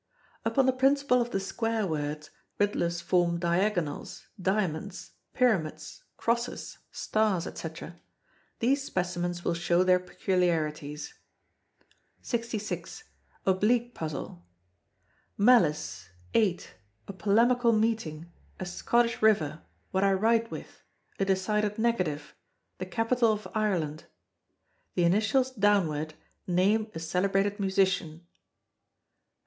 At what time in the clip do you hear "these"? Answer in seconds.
8.57-8.83